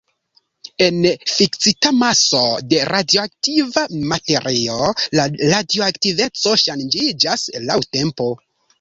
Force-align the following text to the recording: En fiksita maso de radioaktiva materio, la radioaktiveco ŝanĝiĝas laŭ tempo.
En 0.85 1.03
fiksita 1.33 1.91
maso 1.97 2.41
de 2.71 2.81
radioaktiva 2.91 3.85
materio, 4.15 4.81
la 5.21 5.29
radioaktiveco 5.37 6.59
ŝanĝiĝas 6.67 7.49
laŭ 7.71 7.83
tempo. 7.97 8.33